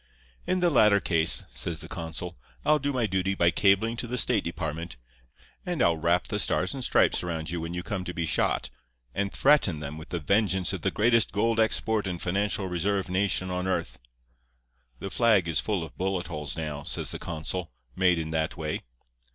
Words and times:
In 0.47 0.61
the 0.61 0.71
latter 0.71 0.99
case,' 0.99 1.43
says 1.51 1.81
the 1.81 1.87
consul, 1.87 2.35
'I'll 2.65 2.79
do 2.79 2.91
my 2.91 3.05
duty 3.05 3.35
by 3.35 3.51
cabling 3.51 3.95
to 3.97 4.07
the 4.07 4.17
State 4.17 4.43
Department, 4.43 4.97
and 5.63 5.79
I'll 5.79 5.95
wrap 5.95 6.25
the 6.25 6.39
Stars 6.39 6.73
and 6.73 6.83
Stripes 6.83 7.21
around 7.21 7.51
you 7.51 7.61
when 7.61 7.75
you 7.75 7.83
come 7.83 8.03
to 8.05 8.13
be 8.15 8.25
shot, 8.25 8.71
and 9.13 9.31
threaten 9.31 9.79
them 9.79 9.99
with 9.99 10.09
the 10.09 10.19
vengeance 10.19 10.73
of 10.73 10.81
the 10.81 10.89
greatest 10.89 11.31
gold 11.31 11.59
export 11.59 12.07
and 12.07 12.19
financial 12.19 12.65
reserve 12.65 13.09
nation 13.09 13.51
on 13.51 13.67
earth. 13.67 13.99
The 14.97 15.11
flag 15.11 15.47
is 15.47 15.59
full 15.59 15.83
of 15.83 15.95
bullet 15.99 16.25
holes 16.25 16.57
now,' 16.57 16.81
says 16.81 17.11
the 17.11 17.19
consul, 17.19 17.71
'made 17.95 18.17
in 18.17 18.31
that 18.31 18.57
way. 18.57 18.81